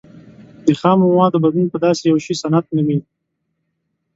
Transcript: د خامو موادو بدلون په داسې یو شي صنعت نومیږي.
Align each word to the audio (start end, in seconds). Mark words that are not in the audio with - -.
د 0.65 0.67
خامو 0.79 1.05
موادو 1.13 1.41
بدلون 1.43 1.67
په 1.71 1.77
داسې 1.85 2.01
یو 2.05 2.17
شي 2.25 2.33
صنعت 2.41 2.65
نومیږي. 2.75 3.05